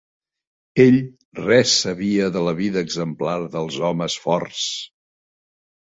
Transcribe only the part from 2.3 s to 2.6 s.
de la